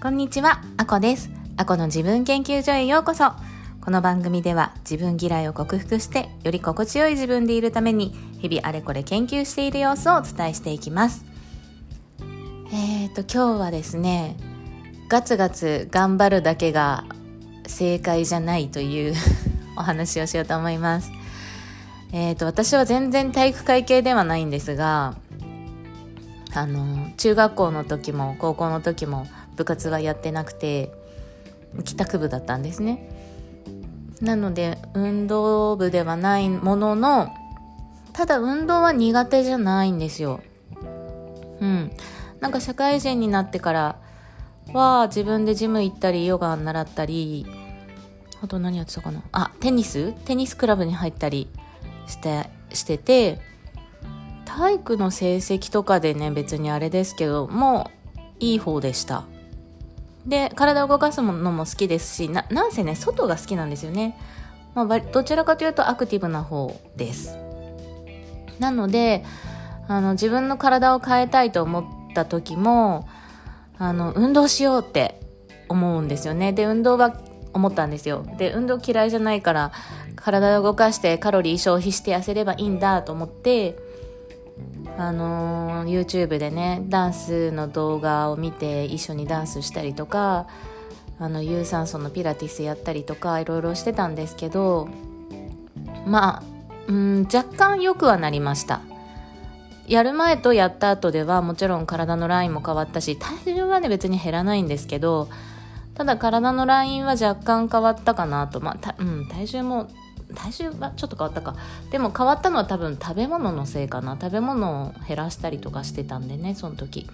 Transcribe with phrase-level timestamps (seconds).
[0.00, 1.28] こんにちは、あこです。
[1.56, 3.32] あこの自分研究所へようこそ。
[3.80, 11.24] この番組では自分嫌いを克服してより心地よい自分でいるために日々あれこれ研究している様子をお伝えしていきます。
[12.72, 14.36] えーと、今日はですね、
[15.08, 17.04] ガツガツ頑張るだけが
[17.66, 19.14] 正解じゃないという
[19.76, 21.10] お話をしようと思います。
[22.12, 25.16] えーと、私は全然体育会系ではないんですが、
[26.54, 29.26] あの、中学校の時も高校の時も
[29.58, 30.90] 部活はやってなくて
[31.84, 33.10] 帰宅部だったんですね。
[34.22, 37.28] なので運動部ではないものの
[38.12, 40.40] ただ運動は苦手じゃないんですよ。
[41.60, 41.90] うん。
[42.40, 44.00] なんか社会人になってから
[44.72, 47.46] は自分でジム行ったりヨガ習ったり
[48.40, 49.22] あと何やってたかな。
[49.32, 50.12] あテニス？
[50.24, 51.48] テニスクラブに入ったり
[52.06, 53.40] してしてて
[54.44, 57.90] 体育の成績とかでね別にあれですけども
[58.40, 59.24] いい方でした。
[60.28, 64.18] で体を動かすものも好きですしなんせね外が好きなんですよね、
[64.74, 67.36] まあ、どちらかというとアクティブな方です。
[68.58, 69.24] なので
[69.86, 73.08] あの自分の体を変えたいと思った時も
[73.78, 75.20] あの運動しようって
[75.68, 76.52] 思うんですよね。
[76.52, 77.16] で運動は
[77.54, 78.26] 思ったんですよ。
[78.36, 79.72] で運動嫌いじゃないから
[80.16, 83.76] 体を動かしてカロリー消費して痩せればいいんだと思って
[84.98, 90.46] あの、YouTube でねダンスの動画を見て一緒にダンスしたりとか
[91.20, 94.88] あの有酸素のピラティスやったりとかいろいろしてたんですけど
[96.06, 96.42] まあ
[96.88, 98.80] うん若干良くはなりました。
[99.86, 105.30] やる前とやった後ではもちろん体のラインも変わったし体重はね別に減らないんですけど
[105.94, 108.60] ただ体のラインは若干変わったかなと。
[108.60, 109.88] まあうん、体重も
[110.34, 111.56] 体重はちょっと変わったか。
[111.90, 114.16] でも変わったのは多分食べ物のせいかな。
[114.20, 117.08] 食べ物を減らしたりとかしてたんでねその時。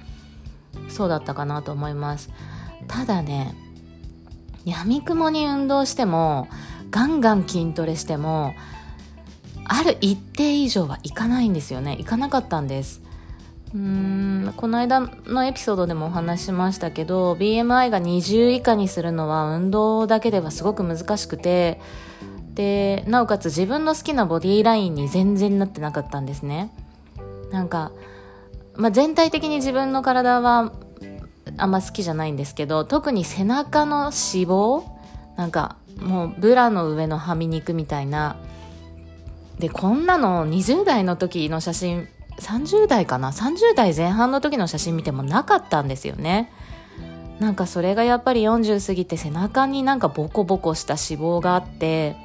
[0.89, 2.31] そうだったかなと思います。
[2.89, 3.55] ただね
[4.65, 6.49] やみくもに運動しても
[6.91, 8.55] ガンガン筋トレしても
[9.65, 11.97] ある一定以上はいかないんですよね。
[11.99, 13.03] いかなかったんです。
[13.75, 21.81] うーんこの間のエピソードでもお話しましたけど BMI が20以下にするのは運動だけではすごく難しくて
[22.55, 26.71] でなおかつ自分の好きなボディラインに全然なってなかったんですね。
[27.51, 27.93] なんか、
[28.75, 30.73] まあ、全体的に自分の体は
[31.57, 34.13] あんま好きじゃないんですけど特に背中の脂
[34.47, 34.85] 肪
[35.37, 38.37] なんかもうブラの上のはみ肉みたいな。
[39.59, 42.09] でこんなの20代の時の写真
[42.41, 46.51] 30代かな？30代前半の時の写真見てもなかったんですよね。
[47.39, 52.17] なんかそれがやっぱり40過ぎて背中になんかボコボコした脂肪があって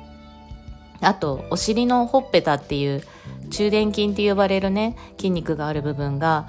[1.02, 3.04] あとお尻のほっぺたっていう
[3.50, 6.48] 中殿筋って呼ばれるね筋肉がある部分が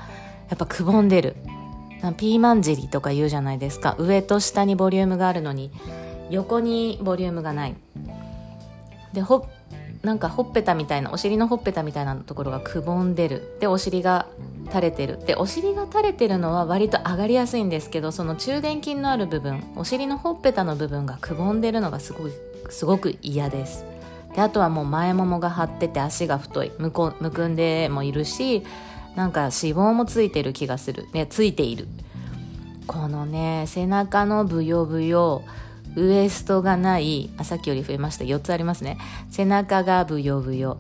[0.49, 1.37] やっぱくぼんでる。
[2.17, 3.95] ピーマン尻とか言うじゃないですか。
[3.99, 5.71] 上と下にボリュームがあるのに
[6.31, 7.77] 横にボリュームがない。
[9.13, 9.47] でほ
[10.03, 13.57] なんかほっぺたみたいなお尻のほっぺたみたいなところがくぼんでる。
[13.61, 14.27] でお尻が
[14.69, 15.23] 垂れてる。
[15.27, 22.33] でお尻が垂れてるのは割と上がりやすいんですけどその中殿筋のある部分お尻のほっぺたの部分がくぼんでるのがすごい
[22.71, 23.85] すごく嫌です。
[24.35, 26.73] であとはもう前ももが張ってて足が太い。
[26.79, 28.65] むこむくんでもいるし
[29.17, 31.09] なんか脂肪もついてる気がする。
[31.13, 31.89] ねついている。
[32.87, 35.43] このね背中のブヨブヨ
[35.97, 38.25] ウエストがないあさっきより増えました。
[38.25, 38.99] 4つありますね。
[39.31, 40.79] 背中がブヨブヨ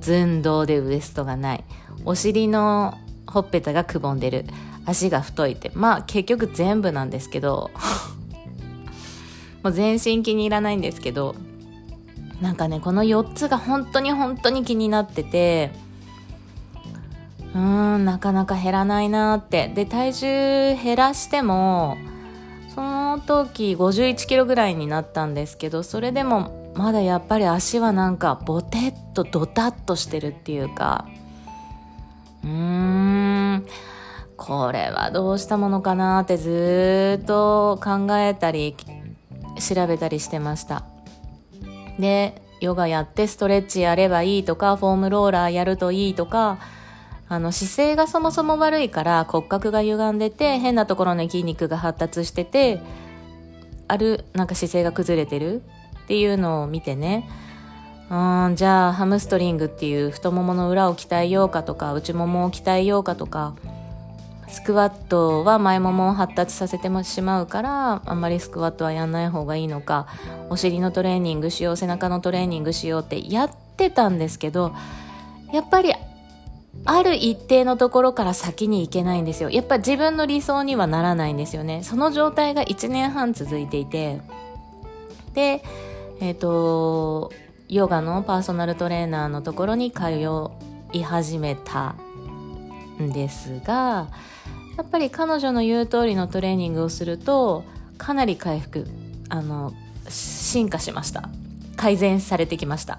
[0.00, 1.64] 寸胴でウエストがない。
[2.04, 4.44] お尻のほっぺたがくぼんでる。
[4.86, 5.70] 足が太いって。
[5.74, 7.70] まあ結局全部なんですけど。
[9.62, 11.34] もう全身気に入らないんですけど。
[12.40, 15.72] なんかねこの4つが本当に本当に気になってて
[17.54, 19.68] うーんなかなか減らないなって。
[19.68, 20.26] で体重
[20.82, 21.96] 減らしても
[22.74, 31.06] その時51キロぐらいになったんですけどそれでもまだやっぱり足はなんかボテッとドタッとしてるっていうか
[32.44, 32.50] うー
[33.56, 33.66] ん
[34.36, 38.76] これはどうしたものかなってずっと考えたり
[39.58, 40.84] 調べたりしてました。
[42.00, 46.58] でヨガやってストレッチやればいいとかフォームローラーやるといいとか
[47.28, 52.82] あの姿勢がそもそも悪いから骨格が歪んでて変なところの筋肉が発達してて
[53.88, 55.62] あるなんか姿勢が崩れてる
[56.04, 57.28] っていうのを見てね。
[58.10, 63.54] うんじゃあハムストリングっていう太ももの裏を鍛えようかとか内ももを鍛えようかとか
[64.50, 70.08] スクワットは前ももを発達させてしまうからあんまりスクワットはやんない方がいいのか
[70.48, 74.74] お尻のトレーニングしよう背中のトレーニングしようってやってたんですけど
[75.52, 75.92] やっぱり
[76.84, 79.50] ある一定のところから先に行けないんですよ。
[79.50, 81.82] やっぱ自分の理想にはならないんですよね。
[81.82, 84.20] その状態が1年半続いていて、
[85.34, 85.62] で、
[86.20, 87.32] えっ、ー、と、
[87.68, 90.10] ヨガのパーソナルトレーナーのところに通
[90.92, 91.94] い始めた
[93.00, 94.08] んですが、
[94.76, 97.64] やっぱり彼女の言う通りのトレーニングをすると、
[97.98, 98.86] かなり回復、
[99.28, 99.72] あの、
[100.08, 101.28] 進化しました。
[101.76, 102.98] 改善されてきました。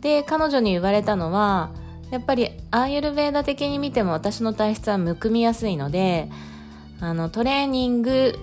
[0.00, 1.70] で、彼女に言われたのは、
[2.12, 6.28] やっぱりアーユルベーダ的に見ても私の体質はむくみやすいので
[7.00, 8.38] あのトレーニング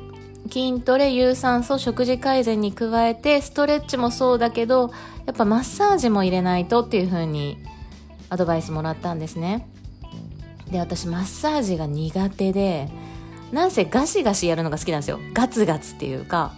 [0.49, 4.91] 筋トレ有酸素食事改善に加えてストレッチもそうだけど
[5.27, 7.59] やっぱマッサージも入れないとっていう風に
[8.29, 9.67] アドバイスもらったんですね
[10.71, 12.89] で私マッサージが苦手で
[13.51, 15.19] なんせガシガシやるのが好きなんですよ。
[15.33, 16.53] ガツガツっていうか。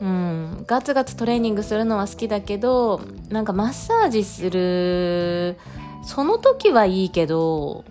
[0.00, 0.64] うん。
[0.66, 5.58] ガツガツトレーニングするのは好きだけどなんかマッサージする
[6.04, 7.84] その時はいいけど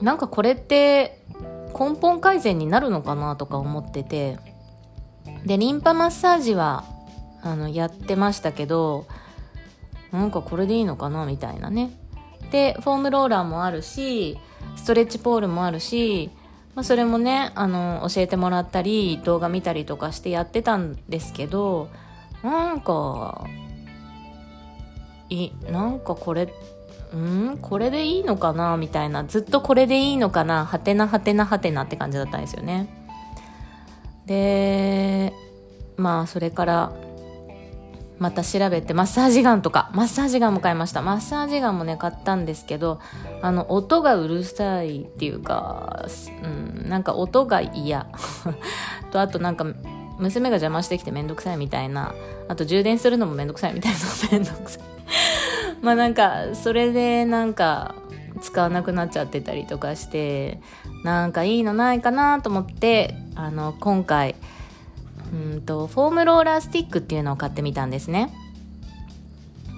[0.00, 1.22] なんかこれって
[1.78, 4.38] 根本改善になるのかなとか思ってて。
[5.44, 6.84] でリンパマッサージは
[7.42, 9.06] あのやってましたけど
[10.12, 11.99] なんかこれでいいのかなみたいなね。
[12.50, 14.38] でフォームローラーもあるし
[14.76, 16.30] ストレッチポールもあるし
[16.74, 21.88] まあ、それもねあの教えてもらったり動画見たりとかしてやってたんですけど
[22.44, 23.44] なんか
[25.28, 26.52] いなんかこれ
[27.14, 27.58] ん？
[27.60, 28.76] これでいいのかな？
[28.76, 29.24] みたいな。
[29.24, 30.64] ずっとこれでいいのかな？
[30.64, 32.88] はてなはてなはてなって感じだったんですよね。
[34.26, 35.32] で
[35.96, 36.92] まあそれから
[38.20, 41.00] また調べてマッサージガンとかマッサージガンも買いました。
[41.00, 43.00] マッサージガンもね買ったんですけど
[43.40, 46.06] あの音がうるさいっていうか、
[46.44, 48.06] うん、なんか音が嫌。
[49.10, 49.64] とあとなんか
[50.18, 52.14] 娘が邪魔してきてめんどくさいみたいな。
[52.46, 53.98] あと充電するのもめんどくさいみたいな。
[54.30, 54.82] めんどくさい。
[55.80, 57.94] まあなんかそれでなんか
[58.42, 60.60] 使わなくなっちゃってたりとかして
[61.04, 64.34] なんかいいのないかなと思ってあの今回
[65.32, 68.32] うんとフォームローラースティックっていうのを買ってみたんですね。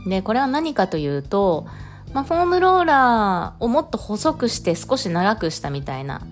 [0.06, 1.66] でこれは何かというと、
[2.12, 6.22] まあ、フォームローラーをもっと細くして少し長くしたみたいな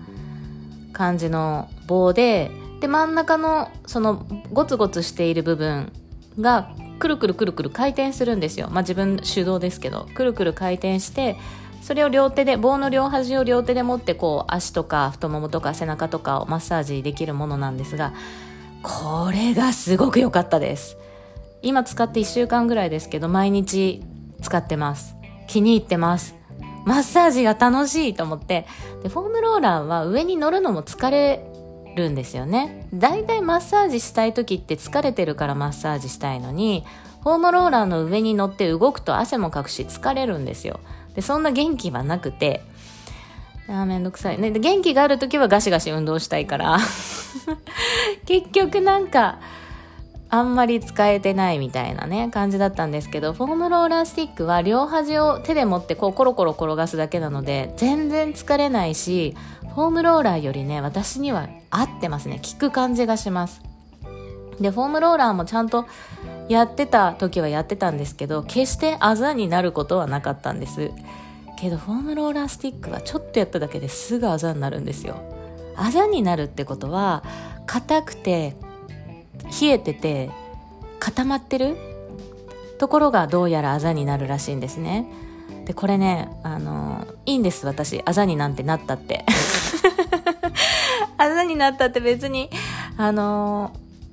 [0.93, 2.51] 感じの棒で
[2.81, 5.91] で真ん中のそのゴツゴツしている部分
[6.39, 8.69] がくるくるくるくる回転するんですよ。
[8.71, 11.37] まあ自分手動ですけどくるくる回転して
[11.81, 18.13] それを両手で棒の両端を両手で持ってこう足とか太ももとか背中とかをマッサージできるものなんですが
[18.83, 20.97] これがすごく良かったです。
[21.61, 24.03] 今使って1週間ぐらいですけど毎日
[24.41, 25.15] 使ってます。
[25.47, 26.35] 気に入ってます。
[26.85, 28.65] マッサージが楽しいと思って。
[29.03, 31.45] でフォームローラーは上に乗るのも疲れ
[31.95, 32.87] るんですよね。
[32.93, 36.83] だいたいマッサージしたい時って疲れてるからマッサージしたいのに
[37.23, 40.79] フォームローラーの上に乗って動くと汗もかくし疲れるんですよ。
[41.13, 42.63] でそんな元気はなくて。
[43.67, 44.39] あめんどくさい。
[44.39, 46.79] ねで元気がある時はガシガシ運動したいから。
[48.25, 49.39] 結局なんか
[50.29, 59.35] あんまり使えてないみたいなね感じだったんですけどフォームローラースティックは両端を手で持ってこうコロコロ転がすだけなので全然疲れないし
[59.75, 62.41] フォームローラーよりね私には合ってますね。
[62.53, 63.61] 効く感じがします。
[64.59, 65.85] でフォームローラーもちゃんと
[66.47, 70.91] やってた時はやってたんですけど決してあざになることはなかったんです。
[71.57, 75.15] けどフォームローラースティックはちょっとやっただけですぐあざになるんですよ。
[75.75, 77.23] あざになるってことは
[77.65, 78.55] 硬くて
[79.61, 80.29] 冷えてて
[80.99, 81.77] 固まってる
[82.77, 85.07] ところがどうやらあざになるらしいんですね。
[85.65, 88.01] でこれねあのいいんです私。
[88.05, 89.25] あざになんてなったって。
[91.17, 92.49] あざになったって別に
[92.97, 93.71] あの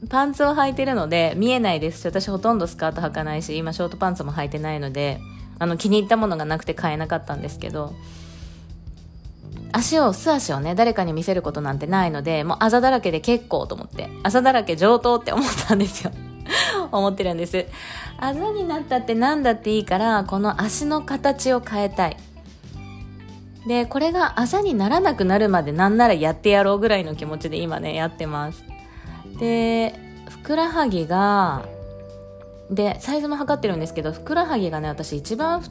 [0.08, 5.18] パンツを履いてるので見えないですし私ほとんどスカート履かないし今ショートパンツも履いてないので
[5.58, 7.94] あの気に入ったものがなくて買えなかったんですけど
[9.78, 16.10] 足を素足をね誰かに見せることなんてないのでもうあざだらけで結構と思ってあざだらけ上等って思ったんですよ。
[16.92, 17.66] 思ってるんです。
[18.18, 22.16] あざになったって何だっていいからこの足の形を変えたい。
[23.66, 28.64] でこれがあざにならなくなるまでなんならやってやろうぐらいの気持ちで今ねやってます。
[29.38, 29.94] で
[30.28, 31.66] ふくらはぎが
[32.70, 35.62] でサイズも測ってるんですけどふくらはぎがね私一番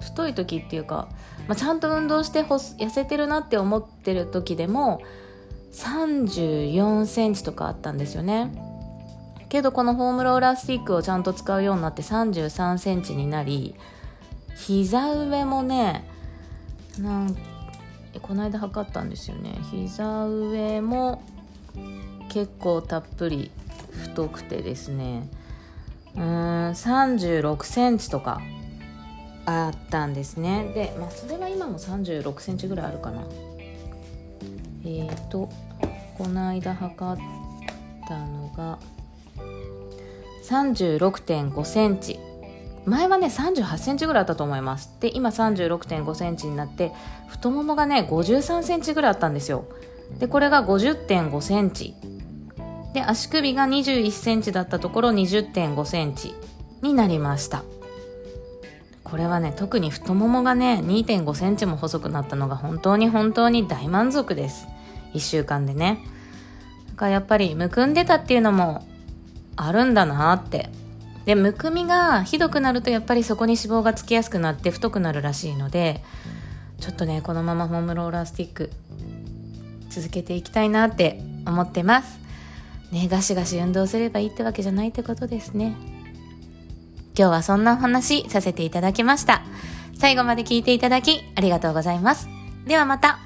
[0.00, 1.08] 太い時っていうか、
[1.48, 5.00] まあ、ちゃんと運動して痩せてるなって思ってる時でも
[5.72, 8.52] 34センチとかあったんですよね。
[9.48, 13.76] けどこのホームローラースティックをちゃんと使うようになって33センチになり
[14.56, 16.04] 膝上もね
[16.98, 17.36] なん
[18.22, 19.58] この間測ったんですよね。
[19.70, 21.22] 膝上も
[22.30, 23.50] 結構たっぷり
[23.90, 25.28] 太くてですね。
[26.16, 26.22] うー
[26.70, 28.40] ん36センチとか
[29.46, 30.70] あったんですね。
[30.74, 33.22] で、まあ、それは今も3 6センチぐらいあるかな。
[34.84, 35.48] えーと
[36.16, 37.22] この間測っ
[38.08, 38.78] たのが
[40.44, 42.18] 36.5センチ。
[42.86, 44.90] 前はね38センチぐらいあったと思います。
[45.00, 46.92] で今36.5センチになって
[47.26, 49.66] 太ももがね53センチぐらいあったんですよ。
[50.18, 51.94] でこれが50.5センチ。
[52.94, 56.34] で足首が21センチだったところ20.5センチ
[56.80, 57.62] になりました。
[59.08, 64.66] これはね特に太ももがね2.5センチも細くなったのが本当に本当に大満足です。
[65.14, 66.00] 1週間でね。
[66.88, 68.84] だからやっぱりむくんでたっていうのも
[69.54, 70.70] あるんだなって。
[71.24, 76.04] でむくみがひどくなるとやっぱりそこに脂肪がつきやすくなって太くなるらしいので
[76.78, 78.70] ちょっとねこのままホームローラースティック
[79.88, 82.18] 続けていきたいなって思ってます。
[82.90, 85.95] ねガシガシ運動すればいいってわけじゃないってことですね。
[87.18, 89.42] 今日はそんなお話させていただきました。
[89.98, 92.28] 最後まで聞いていただきありがとうございます。
[92.66, 93.25] ではまた。